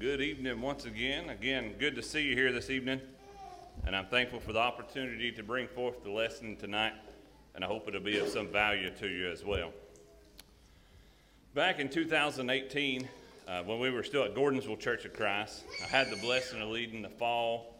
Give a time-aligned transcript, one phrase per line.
[0.00, 1.28] Good evening once again.
[1.28, 3.02] Again, good to see you here this evening.
[3.86, 6.94] And I'm thankful for the opportunity to bring forth the lesson tonight.
[7.54, 9.74] And I hope it'll be of some value to you as well.
[11.54, 13.10] Back in 2018,
[13.46, 16.70] uh, when we were still at Gordonsville Church of Christ, I had the blessing of
[16.70, 17.74] leading the fall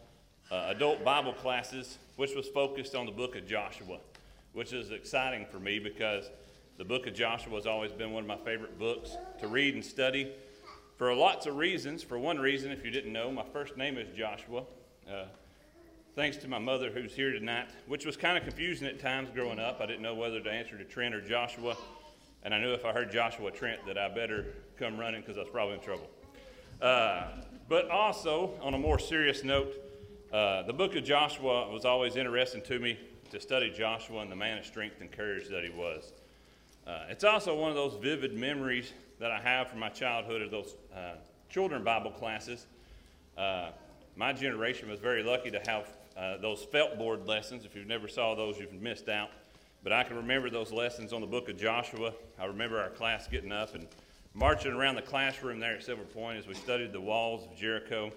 [0.51, 3.97] uh, adult Bible classes, which was focused on the book of Joshua,
[4.53, 6.29] which is exciting for me because
[6.77, 9.83] the book of Joshua has always been one of my favorite books to read and
[9.83, 10.31] study
[11.01, 12.03] for lots of reasons.
[12.03, 14.65] For one reason, if you didn't know, my first name is Joshua.
[15.11, 15.25] Uh,
[16.15, 19.59] thanks to my mother who's here tonight, which was kind of confusing at times growing
[19.59, 19.81] up.
[19.81, 21.75] I didn't know whether to answer to Trent or Joshua.
[22.43, 25.41] And I knew if I heard Joshua Trent that I better come running because I
[25.41, 26.11] was probably in trouble.
[26.83, 27.29] Uh,
[27.67, 29.73] but also, on a more serious note,
[30.35, 32.99] uh, the book of Joshua was always interesting to me
[33.31, 36.13] to study Joshua and the man of strength and courage that he was.
[36.87, 40.51] Uh, it's also one of those vivid memories that I have from my childhood of
[40.51, 41.13] those uh,
[41.51, 42.67] children Bible classes.
[43.37, 43.69] Uh,
[44.17, 47.67] my generation was very lucky to have uh, those felt board lessons.
[47.67, 49.31] If you've never saw those, you've missed out.
[49.85, 52.13] But I can remember those lessons on the book of Joshua.
[52.39, 53.87] I remember our class getting up and
[54.33, 58.11] marching around the classroom there at Silver Point as we studied the walls of Jericho.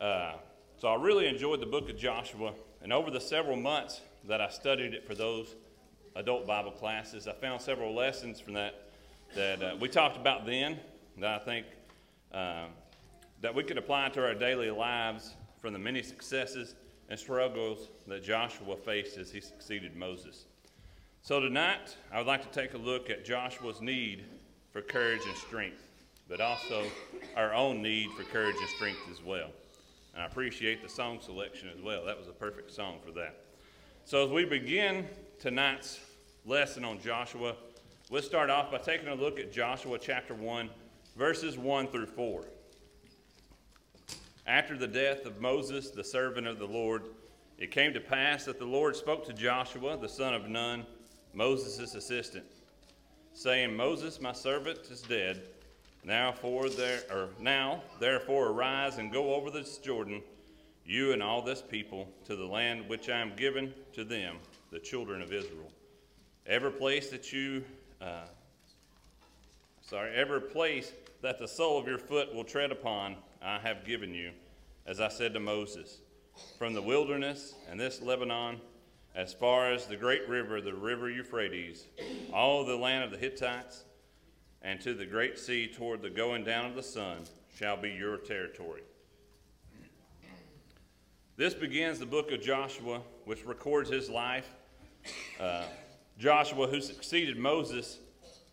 [0.00, 0.32] Uh,
[0.78, 2.52] so I really enjoyed the book of Joshua.
[2.82, 5.54] And over the several months that I studied it for those
[6.16, 7.28] adult Bible classes.
[7.28, 8.87] I found several lessons from that
[9.34, 10.78] that uh, we talked about then
[11.18, 11.66] that I think
[12.32, 12.66] uh,
[13.40, 16.74] that we could apply to our daily lives from the many successes
[17.08, 20.46] and struggles that Joshua faced as he succeeded Moses.
[21.22, 24.24] So tonight, I would like to take a look at Joshua's need
[24.70, 25.88] for courage and strength,
[26.28, 26.84] but also
[27.36, 29.50] our own need for courage and strength as well.
[30.14, 32.04] And I appreciate the song selection as well.
[32.04, 33.44] That was a perfect song for that.
[34.04, 35.06] So as we begin
[35.38, 36.00] tonight's
[36.44, 37.56] lesson on Joshua,
[38.10, 40.70] let's start off by taking a look at Joshua chapter 1,
[41.16, 42.42] verses 1 through 4.
[44.46, 47.02] After the death of Moses, the servant of the Lord,
[47.58, 50.86] it came to pass that the Lord spoke to Joshua, the son of Nun,
[51.34, 52.46] Moses' assistant,
[53.34, 55.42] saying, Moses, my servant, is dead.
[56.02, 60.22] Now, for there, or now, therefore, arise and go over this Jordan,
[60.86, 64.36] you and all this people, to the land which I am given to them,
[64.70, 65.70] the children of Israel.
[66.46, 67.62] Every place that you,
[68.00, 68.26] uh,
[69.82, 70.92] sorry, every place
[71.22, 74.30] that the sole of your foot will tread upon, I have given you,
[74.86, 75.98] as I said to Moses,
[76.58, 78.60] from the wilderness and this Lebanon,
[79.14, 81.86] as far as the great river, the river Euphrates,
[82.32, 83.84] all the land of the Hittites,
[84.62, 87.18] and to the great sea toward the going down of the sun
[87.56, 88.82] shall be your territory.
[91.36, 94.48] This begins the book of Joshua, which records his life.
[95.40, 95.64] Uh,
[96.18, 97.98] Joshua, who succeeded Moses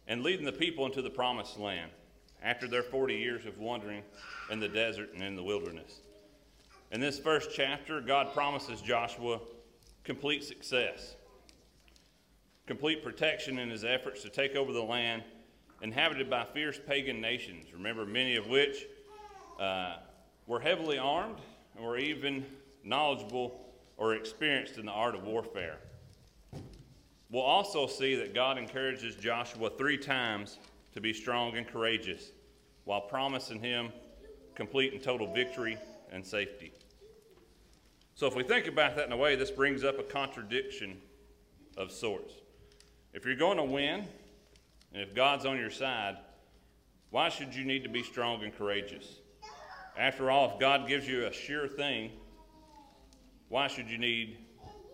[0.08, 1.90] in leading the people into the promised land
[2.44, 4.04] after their 40 years of wandering
[4.52, 6.02] in the desert and in the wilderness.
[6.92, 9.40] In this first chapter, God promises Joshua
[10.04, 11.16] complete success,
[12.68, 15.24] complete protection in his efforts to take over the land
[15.82, 18.86] inhabited by fierce pagan nations, remember, many of which
[19.60, 19.96] uh,
[20.46, 21.40] were heavily armed
[21.76, 22.46] and were even
[22.84, 23.60] knowledgeable
[23.98, 25.80] or experienced in the art of warfare.
[27.36, 30.58] We'll also see that God encourages Joshua three times
[30.94, 32.32] to be strong and courageous
[32.86, 33.90] while promising him
[34.56, 35.78] complete and total victory
[36.14, 36.72] and safety.
[38.14, 40.96] So, if we think about that in a way, this brings up a contradiction
[41.76, 42.36] of sorts.
[43.14, 44.08] If you're going to win,
[44.94, 46.16] and if God's on your side,
[47.10, 49.20] why should you need to be strong and courageous?
[49.98, 52.12] After all, if God gives you a sure thing,
[53.50, 54.38] why should you need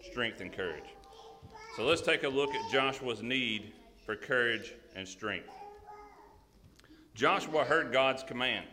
[0.01, 0.89] strength and courage?
[1.77, 3.71] So let's take a look at Joshua's need
[4.05, 5.47] for courage and strength.
[7.15, 8.65] Joshua heard God's command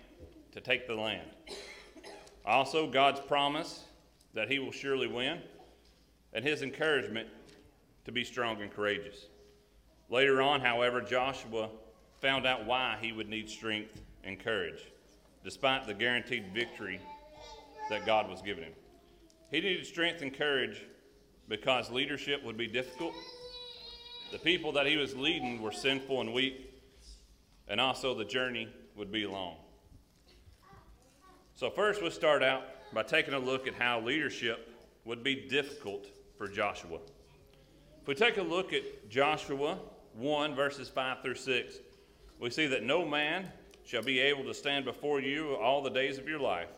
[0.50, 1.28] to take the land.
[2.44, 3.84] Also, God's promise
[4.34, 5.38] that he will surely win,
[6.32, 7.28] and his encouragement
[8.04, 9.26] to be strong and courageous.
[10.10, 11.68] Later on, however, Joshua
[12.20, 14.90] found out why he would need strength and courage,
[15.44, 17.00] despite the guaranteed victory
[17.90, 18.72] that God was giving him.
[19.52, 20.82] He needed strength and courage
[21.48, 23.14] because leadership would be difficult.
[24.30, 26.70] The people that he was leading were sinful and weak,
[27.66, 29.56] and also the journey would be long.
[31.54, 34.74] So, first, we'll start out by taking a look at how leadership
[35.04, 36.06] would be difficult
[36.36, 36.98] for Joshua.
[38.02, 39.78] If we take a look at Joshua
[40.14, 41.78] 1, verses 5 through 6,
[42.38, 43.48] we see that no man
[43.84, 46.68] shall be able to stand before you all the days of your life.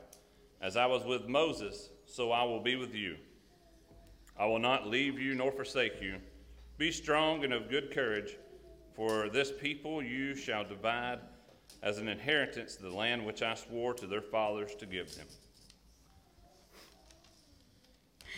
[0.63, 3.17] As I was with Moses, so I will be with you.
[4.41, 6.17] I will not leave you nor forsake you.
[6.79, 8.39] Be strong and of good courage,
[8.95, 11.19] for this people you shall divide
[11.83, 15.27] as an inheritance the land which I swore to their fathers to give them.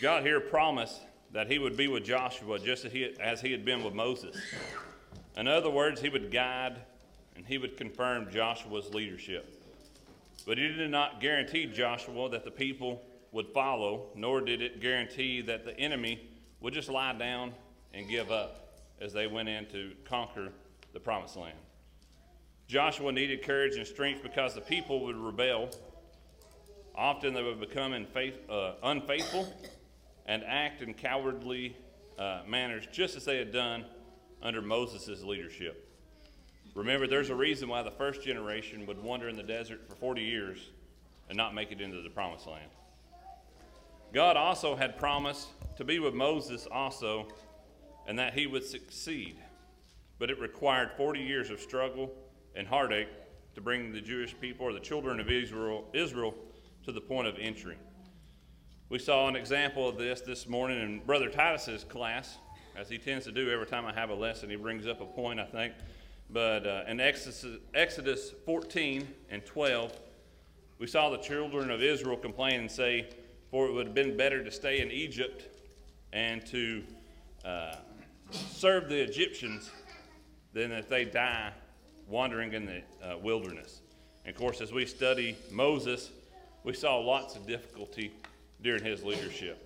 [0.01, 0.99] God here promised
[1.31, 4.35] that he would be with Joshua just as he, as he had been with Moses.
[5.37, 6.81] In other words, he would guide
[7.37, 9.63] and he would confirm Joshua's leadership.
[10.45, 13.01] But he did not guarantee Joshua that the people
[13.33, 16.29] would follow, nor did it guarantee that the enemy
[16.61, 17.51] would just lie down
[17.93, 20.49] and give up as they went in to conquer
[20.93, 21.57] the promised land.
[22.67, 25.69] Joshua needed courage and strength because the people would rebel.
[26.95, 27.93] Often they would become
[28.49, 29.51] uh, unfaithful
[30.25, 31.75] and act in cowardly
[32.17, 33.83] uh, manners, just as they had done
[34.41, 35.89] under Moses' leadership.
[36.75, 40.21] Remember, there's a reason why the first generation would wander in the desert for 40
[40.21, 40.69] years
[41.29, 42.69] and not make it into the promised land.
[44.13, 47.27] God also had promised to be with Moses also
[48.07, 49.37] and that he would succeed.
[50.19, 52.11] But it required 40 years of struggle
[52.55, 53.09] and heartache
[53.55, 56.35] to bring the Jewish people or the children of Israel, Israel
[56.85, 57.75] to the point of entry.
[58.89, 62.37] We saw an example of this this morning in Brother Titus's class,
[62.75, 64.47] as he tends to do every time I have a lesson.
[64.47, 65.73] He brings up a point, I think.
[66.29, 69.99] But uh, in Exodus, Exodus 14 and 12,
[70.77, 73.07] we saw the children of Israel complain and say,
[73.53, 75.47] For it would have been better to stay in Egypt
[76.11, 76.81] and to
[77.45, 77.75] uh,
[78.31, 79.69] serve the Egyptians
[80.53, 81.51] than if they die
[82.07, 83.81] wandering in the uh, wilderness.
[84.25, 86.09] And of course, as we study Moses,
[86.63, 88.11] we saw lots of difficulty
[88.63, 89.63] during his leadership.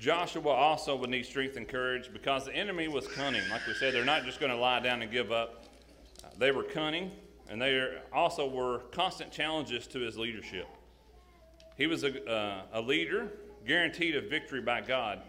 [0.00, 3.48] Joshua also would need strength and courage because the enemy was cunning.
[3.48, 5.66] Like we said, they're not just going to lie down and give up.
[6.36, 7.12] They were cunning,
[7.48, 10.66] and they also were constant challenges to his leadership.
[11.76, 13.28] He was a, uh, a leader
[13.66, 15.22] guaranteed a victory by God,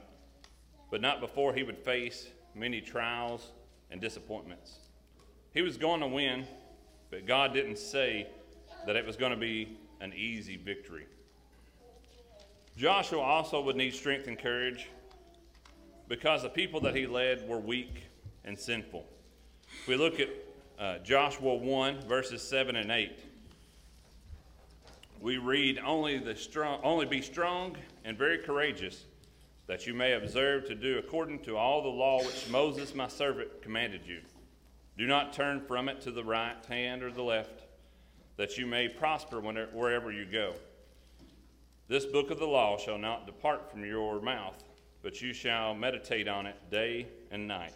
[0.92, 3.52] but not before he would face many trials
[3.90, 4.80] and disappointments.
[5.54, 6.46] He was going to win,
[7.10, 8.28] but God didn't say
[8.86, 11.08] that it was going to be an easy victory.
[12.78, 14.90] Joshua also would need strength and courage
[16.08, 18.04] because the people that he led were weak
[18.44, 19.06] and sinful.
[19.82, 20.30] If we look at
[20.78, 23.18] uh, Joshua 1, verses 7 and 8,
[25.20, 29.06] we read, only, the strong, only be strong and very courageous,
[29.68, 33.62] that you may observe to do according to all the law which Moses my servant
[33.62, 34.20] commanded you.
[34.98, 37.64] Do not turn from it to the right hand or the left,
[38.38, 40.54] that you may prosper wherever you go.
[41.88, 44.64] This book of the law shall not depart from your mouth,
[45.02, 47.74] but you shall meditate on it day and night,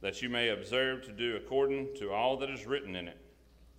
[0.00, 3.18] that you may observe to do according to all that is written in it.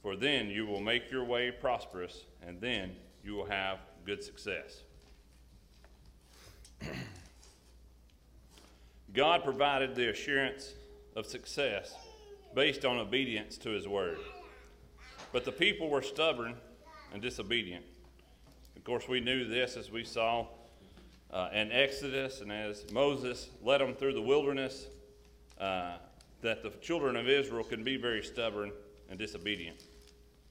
[0.06, 2.92] For then you will make your way prosperous, and then
[3.24, 4.84] you will have good success.
[9.16, 10.76] God provided the assurance
[11.16, 11.96] of success
[12.54, 14.20] based on obedience to his word.
[15.34, 16.54] But the people were stubborn
[17.12, 17.84] and disobedient
[18.76, 20.46] Of course, we knew this as we saw
[21.32, 24.86] uh, in Exodus and as Moses led them through the wilderness,
[25.60, 25.96] uh,
[26.44, 28.72] that the children of Israel can be very stubborn
[29.10, 29.85] and disobedient.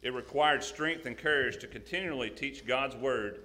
[0.05, 3.41] It required strength and courage to continually teach God's word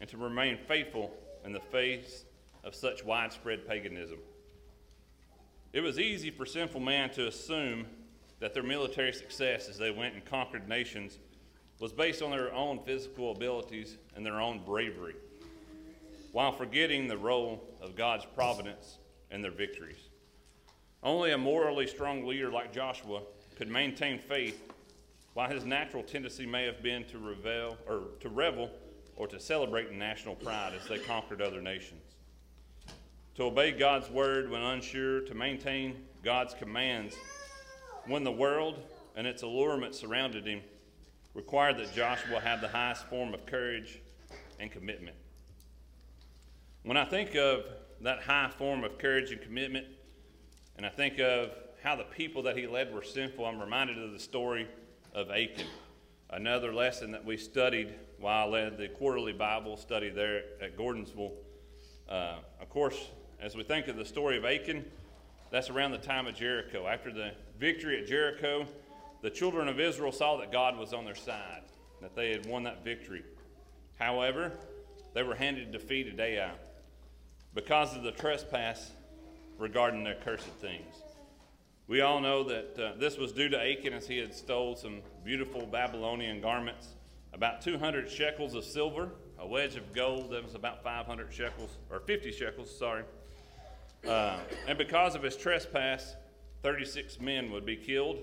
[0.00, 1.12] and to remain faithful
[1.44, 2.24] in the face
[2.64, 4.18] of such widespread paganism.
[5.74, 7.84] It was easy for sinful man to assume
[8.40, 11.18] that their military success as they went and conquered nations
[11.78, 15.16] was based on their own physical abilities and their own bravery,
[16.32, 18.96] while forgetting the role of God's providence
[19.30, 20.08] in their victories.
[21.02, 23.20] Only a morally strong leader like Joshua
[23.56, 24.62] could maintain faith
[25.34, 28.70] while his natural tendency may have been to revel or to revel
[29.16, 32.02] or to celebrate in national pride as they conquered other nations.
[33.36, 37.16] To obey God's word when unsure, to maintain God's commands
[38.06, 38.78] when the world
[39.16, 40.60] and its allurement surrounded him
[41.34, 44.00] required that Joshua have the highest form of courage
[44.58, 45.16] and commitment.
[46.82, 47.64] When I think of
[48.00, 49.86] that high form of courage and commitment,
[50.76, 51.50] and I think of
[51.82, 54.66] how the people that he led were sinful, I'm reminded of the story
[55.14, 55.66] of Achan,
[56.30, 61.32] another lesson that we studied while I led the quarterly Bible study there at Gordonsville.
[62.08, 63.08] Uh, of course,
[63.40, 64.84] as we think of the story of Achan,
[65.50, 66.86] that's around the time of Jericho.
[66.86, 68.66] After the victory at Jericho,
[69.22, 71.62] the children of Israel saw that God was on their side,
[72.00, 73.24] that they had won that victory.
[73.98, 74.52] However,
[75.12, 76.52] they were handed defeat at Ai
[77.52, 78.92] because of the trespass
[79.58, 80.94] regarding their cursed things.
[81.90, 85.00] We all know that uh, this was due to Achan as he had stole some
[85.24, 86.86] beautiful Babylonian garments,
[87.32, 91.98] about 200 shekels of silver, a wedge of gold that was about 500 shekels, or
[91.98, 93.02] 50 shekels, sorry.
[94.06, 96.14] Uh, and because of his trespass,
[96.62, 98.18] 36 men would be killed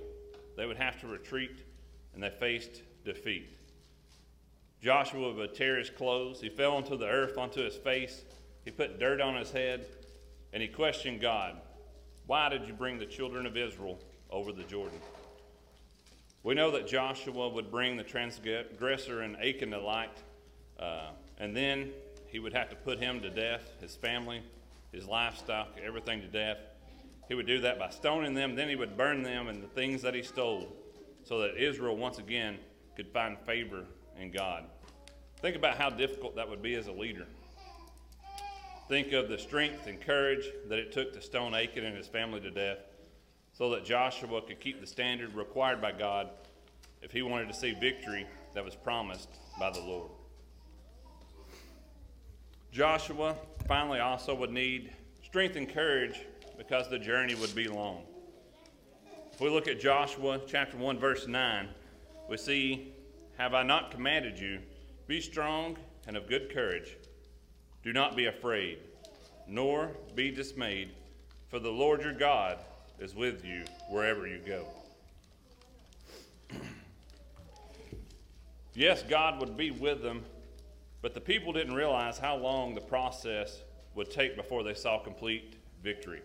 [0.56, 1.66] they would have to retreat
[2.14, 3.50] and they faced defeat.
[4.82, 6.40] Joshua would tear his clothes.
[6.40, 8.24] He fell onto the earth, onto his face.
[8.64, 9.86] He put dirt on his head,
[10.54, 11.58] and he questioned God
[12.28, 13.98] Why did you bring the children of Israel
[14.30, 15.00] over the Jordan?
[16.44, 20.18] We know that Joshua would bring the transgressor and Achan to light,
[20.78, 21.92] uh, and then
[22.28, 24.42] he would have to put him to death, his family,
[24.92, 26.58] his livestock, everything to death.
[27.30, 30.02] He would do that by stoning them, then he would burn them and the things
[30.02, 30.68] that he stole,
[31.24, 32.58] so that Israel once again
[32.98, 33.86] could find favor
[34.20, 34.66] in God.
[35.42, 37.26] Think about how difficult that would be as a leader.
[38.88, 42.40] Think of the strength and courage that it took to stone Achan and his family
[42.40, 42.78] to death
[43.52, 46.30] so that Joshua could keep the standard required by God
[47.02, 49.30] if he wanted to see victory that was promised
[49.60, 50.12] by the Lord.
[52.72, 53.36] Joshua
[53.68, 56.22] finally also would need strength and courage
[56.58, 58.04] because the journey would be long.
[59.34, 61.70] If we look at Joshua chapter 1 verse 9,
[62.30, 62.94] we see,
[63.38, 64.62] "Have I not commanded you,
[65.08, 65.78] be strong
[66.08, 66.96] and of good courage.
[67.88, 68.80] Do not be afraid,
[69.48, 70.90] nor be dismayed,
[71.48, 72.58] for the Lord your God
[73.00, 74.68] is with you wherever you go."
[78.74, 80.26] yes, God would be with them
[81.02, 83.62] but the people didn't realize how long the process
[83.96, 86.20] would take before they saw complete victory.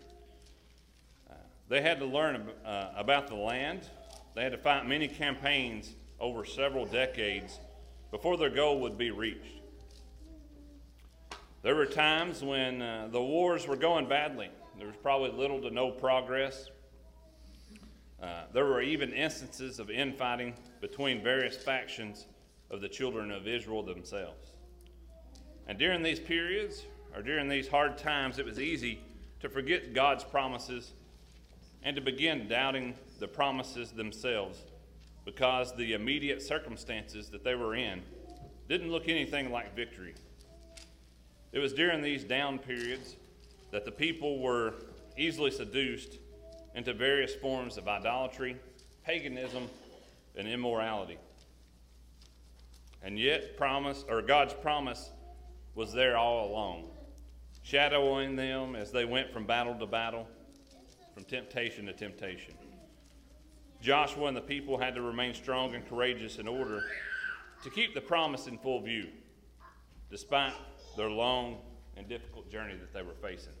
[1.29, 1.35] Uh,
[1.69, 3.87] they had to learn uh, about the land.
[4.35, 7.59] They had to fight many campaigns over several decades
[8.11, 9.62] before their goal would be reached.
[11.63, 14.49] There were times when uh, the wars were going badly.
[14.77, 16.69] There was probably little to no progress.
[18.21, 22.25] Uh, there were even instances of infighting between various factions
[22.69, 24.51] of the children of Israel themselves.
[25.65, 26.83] And during these periods,
[27.15, 28.99] or during these hard times, it was easy
[29.39, 30.91] to forget God's promises
[31.81, 34.59] and to begin doubting the promises themselves
[35.23, 38.01] because the immediate circumstances that they were in
[38.67, 40.13] didn't look anything like victory.
[41.53, 43.15] It was during these down periods
[43.71, 44.73] that the people were
[45.15, 46.17] easily seduced
[46.73, 48.57] into various forms of idolatry,
[49.05, 49.69] paganism,
[50.35, 51.19] and immorality.
[53.03, 55.11] And yet, promise or God's promise
[55.75, 56.85] was there all along,
[57.61, 60.27] shadowing them as they went from battle to battle,
[61.13, 62.55] from temptation to temptation.
[63.79, 66.81] Joshua and the people had to remain strong and courageous in order
[67.63, 69.09] to keep the promise in full view,
[70.09, 70.53] despite
[70.93, 71.57] their long
[71.97, 73.53] and difficult journey that they were facing.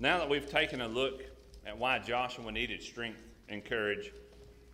[0.00, 1.22] Now that we've taken a look
[1.66, 4.12] at why Joshua needed strength and courage,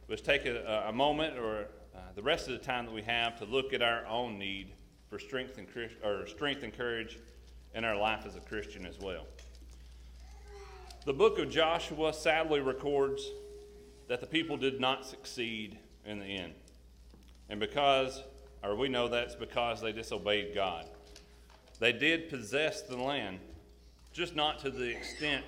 [0.09, 3.39] let's take a, a moment or uh, the rest of the time that we have
[3.39, 4.73] to look at our own need
[5.09, 5.67] for strength and,
[6.05, 7.19] or strength and courage
[7.75, 9.27] in our life as a Christian as well.
[11.05, 13.29] The book of Joshua sadly records
[14.09, 16.53] that the people did not succeed in the end.
[17.49, 18.23] And because,
[18.65, 20.87] or we know that's because they disobeyed God.
[21.81, 23.39] They did possess the land,
[24.13, 25.45] just not to the extent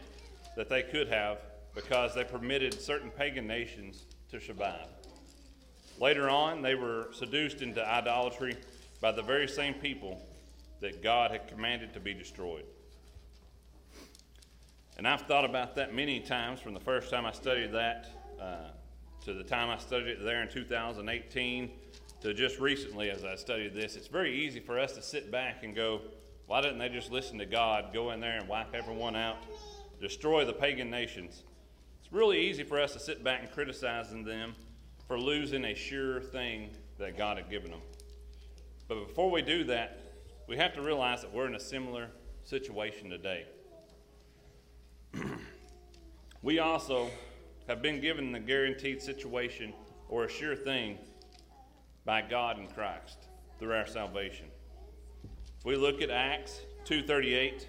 [0.57, 1.39] that they could have
[1.75, 4.89] because they permitted certain pagan nations to survive.
[5.99, 8.57] Later on, they were seduced into idolatry
[9.01, 10.21] by the very same people
[10.81, 12.65] that God had commanded to be destroyed.
[14.99, 18.09] And I've thought about that many times from the first time I studied that
[18.41, 18.71] uh,
[19.25, 21.71] to the time I studied it there in 2018
[22.27, 23.95] to just recently as I studied this.
[23.95, 26.01] It's very easy for us to sit back and go,
[26.47, 29.37] why didn't they just listen to God, go in there and wipe everyone out,
[30.01, 31.45] destroy the pagan nations?
[32.01, 34.57] It's really easy for us to sit back and criticize them
[35.07, 37.81] for losing a sure thing that God had given them.
[38.89, 40.01] But before we do that,
[40.49, 42.09] we have to realize that we're in a similar
[42.43, 43.47] situation today.
[46.43, 47.09] we also
[47.69, 49.73] have been given the guaranteed situation
[50.09, 50.99] or a sure thing
[52.07, 53.27] by God in Christ
[53.59, 54.47] through our salvation.
[55.59, 57.69] If we look at Acts 2:38,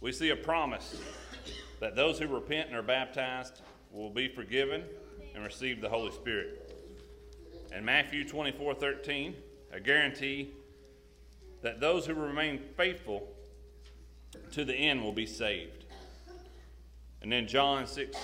[0.00, 1.00] we see a promise
[1.78, 3.60] that those who repent and are baptized
[3.92, 4.84] will be forgiven
[5.34, 6.74] and receive the Holy Spirit.
[7.70, 9.36] In Matthew 24:13,
[9.70, 10.54] a guarantee
[11.60, 13.28] that those who remain faithful
[14.52, 15.84] to the end will be saved.
[17.20, 18.16] And then John 6,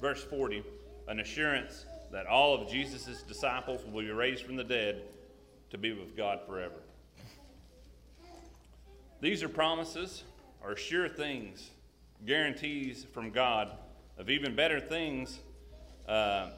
[0.00, 0.62] verse 40,
[1.08, 5.02] an assurance that all of Jesus' disciples will be raised from the dead
[5.70, 6.76] to be with God forever.
[9.20, 10.22] These are promises
[10.62, 11.70] are sure things,
[12.24, 13.72] guarantees from God
[14.16, 15.40] of even better things
[16.06, 16.50] uh,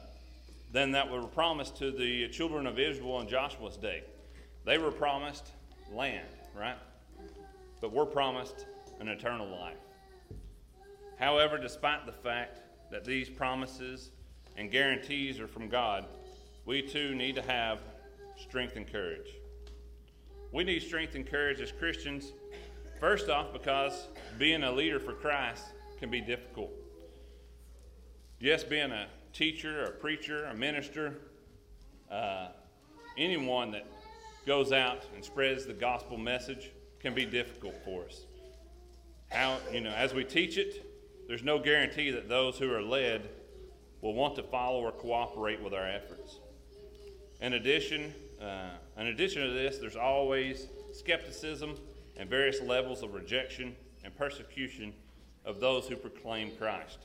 [0.71, 4.03] than that were promised to the children of Israel in Joshua's day.
[4.63, 5.53] They were promised
[5.91, 6.77] land, right?
[7.81, 8.67] But we're promised
[8.99, 9.77] an eternal life.
[11.17, 12.59] However, despite the fact
[12.91, 14.11] that these promises
[14.57, 16.05] and guarantees are from God,
[16.65, 17.79] we too need to have
[18.37, 19.35] strength and courage.
[20.51, 22.33] We need strength and courage as Christians,
[22.99, 25.63] first off, because being a leader for Christ
[25.99, 26.71] can be difficult.
[28.39, 31.15] Yes, being a teacher, a preacher, a minister,
[32.09, 32.49] uh,
[33.17, 33.85] anyone that
[34.45, 38.25] goes out and spreads the gospel message can be difficult for us.
[39.29, 40.85] How, you know, as we teach it,
[41.27, 43.29] there's no guarantee that those who are led
[44.01, 46.39] will want to follow or cooperate with our efforts.
[47.41, 51.75] In addition, uh, in addition to this, there's always skepticism
[52.17, 54.93] and various levels of rejection and persecution
[55.45, 56.99] of those who proclaim Christ.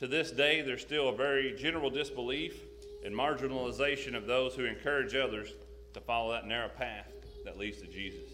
[0.00, 2.60] To this day, there's still a very general disbelief
[3.04, 5.52] and marginalization of those who encourage others
[5.94, 7.12] to follow that narrow path
[7.44, 8.32] that leads to Jesus.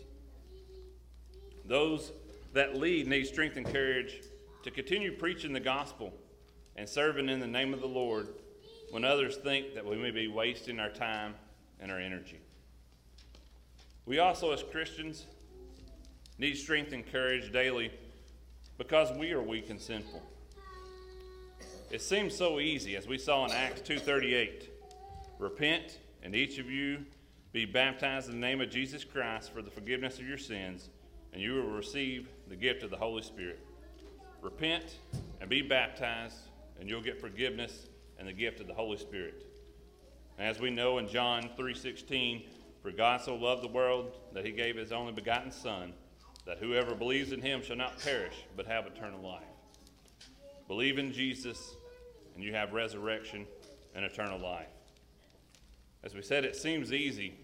[1.64, 2.12] Those
[2.54, 4.22] that lead need strength and courage
[4.62, 6.12] to continue preaching the gospel
[6.78, 8.28] and serving in the name of the Lord
[8.90, 11.34] when others think that we may be wasting our time
[11.80, 12.38] and our energy.
[14.06, 15.26] We also, as Christians,
[16.38, 17.90] need strength and courage daily
[18.78, 20.22] because we are weak and sinful.
[21.90, 24.68] It seems so easy, as we saw in Acts 2.38.
[25.40, 27.04] Repent, and each of you
[27.52, 30.90] be baptized in the name of Jesus Christ for the forgiveness of your sins,
[31.32, 33.58] and you will receive the gift of the Holy Spirit.
[34.42, 34.98] Repent
[35.40, 36.36] and be baptized,
[36.78, 37.86] and you'll get forgiveness
[38.18, 39.44] and the gift of the Holy Spirit.
[40.38, 42.44] And As we know in John 3:16,
[42.82, 45.92] for God so loved the world that he gave his only begotten son,
[46.46, 49.42] that whoever believes in him shall not perish but have eternal life.
[50.68, 51.76] Believe in Jesus
[52.34, 53.46] and you have resurrection
[53.94, 54.68] and eternal life.
[56.04, 57.34] As we said, it seems easy,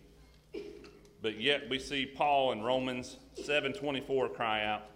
[1.20, 4.88] but yet we see Paul in Romans 7:24 cry out,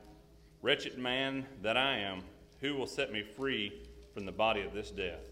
[0.62, 2.22] "Wretched man that I am,
[2.60, 5.24] who will set me free from the body of this death?"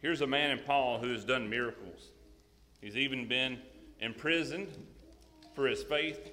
[0.00, 2.10] Here's a man in Paul who has done miracles.
[2.80, 3.60] He's even been
[4.00, 4.68] imprisoned
[5.54, 6.32] for his faith.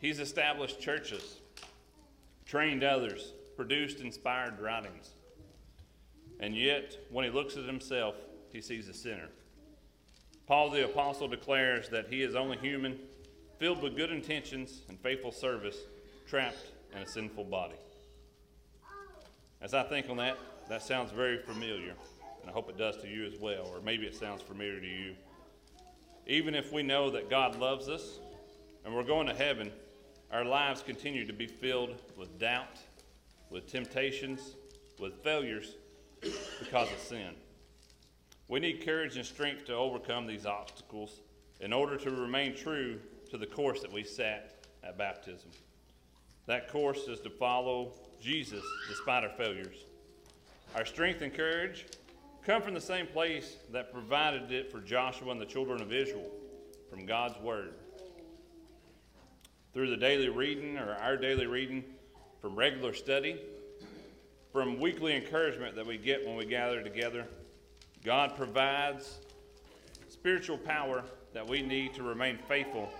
[0.00, 1.40] He's established churches,
[2.44, 5.14] trained others, produced inspired writings.
[6.40, 8.16] And yet, when he looks at himself,
[8.52, 9.30] he sees a sinner.
[10.46, 12.98] Paul the Apostle declares that he is only human,
[13.58, 15.78] filled with good intentions and faithful service,
[16.26, 17.76] trapped in a sinful body.
[19.64, 20.36] As I think on that,
[20.68, 21.94] that sounds very familiar,
[22.42, 24.86] and I hope it does to you as well, or maybe it sounds familiar to
[24.86, 25.14] you.
[26.26, 28.18] Even if we know that God loves us
[28.84, 29.72] and we're going to heaven,
[30.30, 32.78] our lives continue to be filled with doubt,
[33.48, 34.54] with temptations,
[35.00, 35.76] with failures
[36.20, 37.30] because of sin.
[38.48, 41.22] We need courage and strength to overcome these obstacles
[41.60, 43.00] in order to remain true
[43.30, 45.48] to the course that we set at baptism.
[46.46, 49.76] That course is to follow Jesus despite our failures.
[50.74, 51.86] Our strength and courage
[52.44, 56.30] come from the same place that provided it for Joshua and the children of Israel
[56.90, 57.72] from God's Word.
[59.72, 61.84] Through the daily reading or our daily reading,
[62.40, 63.40] from regular study,
[64.52, 67.24] from weekly encouragement that we get when we gather together,
[68.04, 69.18] God provides
[70.10, 72.92] spiritual power that we need to remain faithful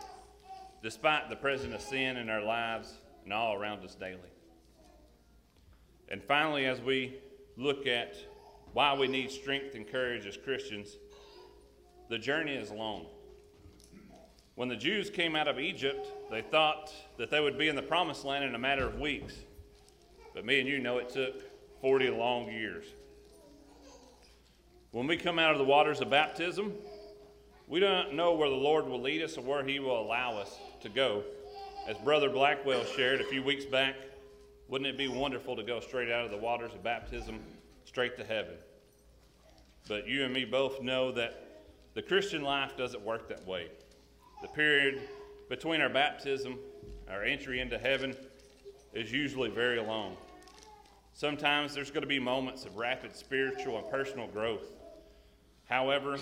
[0.83, 4.18] despite the presence of sin in our lives and all around us daily.
[6.08, 7.16] And finally, as we
[7.56, 8.14] look at
[8.72, 10.96] why we need strength and courage as Christians,
[12.08, 13.06] the journey is long.
[14.54, 17.82] When the Jews came out of Egypt, they thought that they would be in the
[17.82, 19.34] promised land in a matter of weeks.
[20.34, 21.42] But me and you know it took
[21.80, 22.84] 40 long years.
[24.92, 26.72] When we come out of the waters of baptism,
[27.66, 30.56] we don't know where the Lord will lead us or where He will allow us
[30.82, 31.24] to go.
[31.86, 33.94] As Brother Blackwell shared a few weeks back,
[34.68, 37.38] wouldn't it be wonderful to go straight out of the waters of baptism
[37.84, 38.54] straight to heaven?
[39.86, 43.68] But you and me both know that the Christian life doesn't work that way.
[44.40, 45.02] The period
[45.50, 46.58] between our baptism,
[47.06, 48.16] our entry into heaven,
[48.94, 50.16] is usually very long.
[51.12, 54.72] Sometimes there's going to be moments of rapid spiritual and personal growth.
[55.66, 56.16] However,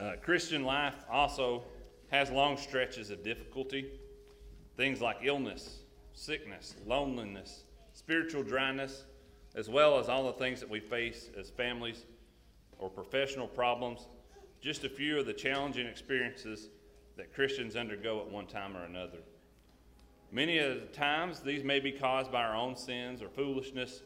[0.00, 1.64] uh, Christian life also
[2.12, 3.90] has long stretches of difficulty.
[4.76, 5.80] Things like illness,
[6.12, 9.04] sickness, loneliness, spiritual dryness,
[9.54, 12.04] as well as all the things that we face as families
[12.78, 14.06] or professional problems.
[14.60, 16.68] Just a few of the challenging experiences
[17.16, 19.18] that Christians undergo at one time or another.
[20.30, 24.02] Many of the times, these may be caused by our own sins or foolishness,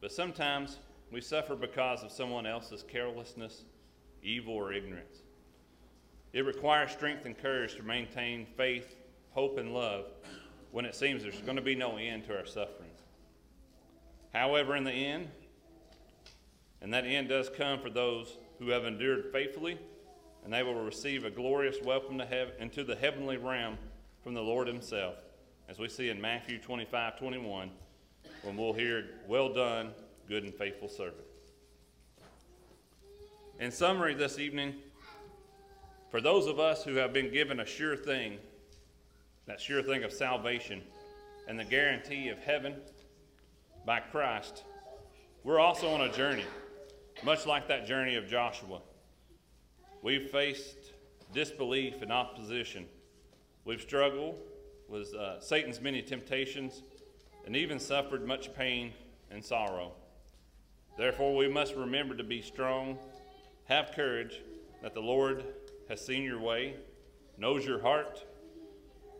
[0.00, 0.78] but sometimes
[1.10, 3.64] we suffer because of someone else's carelessness,
[4.22, 5.23] evil, or ignorance.
[6.34, 8.96] It requires strength and courage to maintain faith,
[9.30, 10.06] hope, and love
[10.72, 12.90] when it seems there's going to be no end to our suffering.
[14.32, 15.28] However, in the end,
[16.82, 19.78] and that end does come for those who have endured faithfully,
[20.42, 23.78] and they will receive a glorious welcome to heaven, into the heavenly realm
[24.24, 25.14] from the Lord Himself,
[25.68, 27.70] as we see in Matthew 25 21,
[28.42, 29.92] when we'll hear, Well done,
[30.26, 31.26] good and faithful servant.
[33.60, 34.74] In summary, this evening,
[36.14, 38.38] for those of us who have been given a sure thing,
[39.46, 40.80] that sure thing of salvation,
[41.48, 42.76] and the guarantee of heaven
[43.84, 44.62] by Christ,
[45.42, 46.44] we're also on a journey,
[47.24, 48.80] much like that journey of Joshua.
[50.02, 50.92] We've faced
[51.32, 52.86] disbelief and opposition.
[53.64, 54.38] We've struggled
[54.88, 56.84] with uh, Satan's many temptations
[57.44, 58.92] and even suffered much pain
[59.32, 59.90] and sorrow.
[60.96, 62.98] Therefore, we must remember to be strong,
[63.64, 64.40] have courage,
[64.80, 65.42] that the Lord
[65.88, 66.76] has seen your way,
[67.38, 68.24] knows your heart,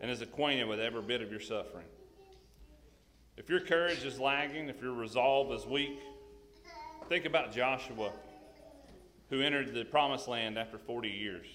[0.01, 1.85] and is acquainted with every bit of your suffering.
[3.37, 5.99] If your courage is lagging, if your resolve is weak,
[7.09, 8.11] think about Joshua,
[9.29, 11.47] who entered the promised land after 40 years.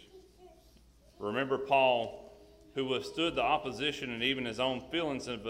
[1.19, 2.33] Remember Paul,
[2.75, 5.47] who withstood the opposition and even his own feelings of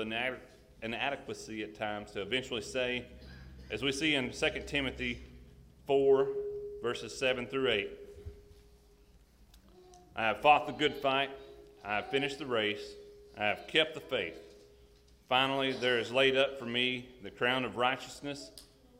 [0.82, 3.06] inadequacy at times to eventually say,
[3.70, 5.22] as we see in 2 Timothy
[5.86, 6.28] 4,
[6.82, 7.90] verses 7 through 8,
[10.16, 11.30] I have fought the good fight,
[11.84, 12.94] I have finished the race,
[13.38, 14.38] I have kept the faith.
[15.28, 18.50] Finally, there is laid up for me the crown of righteousness,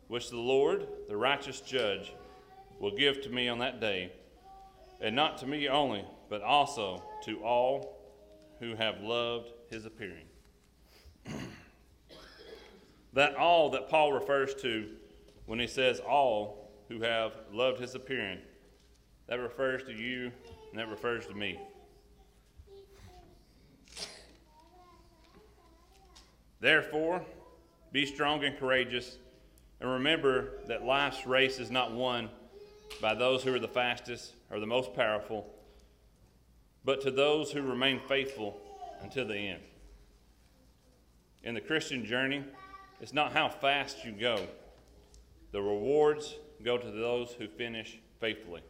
[0.06, 2.12] which the Lord, the righteous judge,
[2.78, 4.12] will give to me on that day,
[5.00, 7.98] and not to me only, but also to all
[8.60, 10.26] who have loved his appearing.
[13.12, 14.88] that all that Paul refers to
[15.46, 18.38] when he says all who have loved his appearing,
[19.26, 20.30] that refers to you
[20.70, 21.58] and that refers to me.
[26.60, 27.24] Therefore,
[27.92, 29.16] be strong and courageous,
[29.80, 32.28] and remember that life's race is not won
[33.00, 35.46] by those who are the fastest or the most powerful,
[36.84, 38.60] but to those who remain faithful
[39.02, 39.62] until the end.
[41.42, 42.44] In the Christian journey,
[43.00, 44.46] it's not how fast you go,
[45.52, 48.60] the rewards go to those who finish faithfully.